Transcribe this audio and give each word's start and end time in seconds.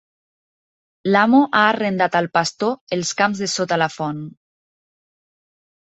L'amo 1.15 1.41
ha 1.59 1.61
arrendat 1.75 2.19
al 2.21 2.29
pastor 2.39 2.75
els 2.99 3.13
camps 3.23 3.45
de 3.45 3.53
sota 3.55 3.81
la 3.85 3.93
font. 4.01 4.27